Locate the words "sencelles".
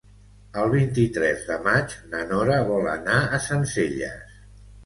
3.49-4.43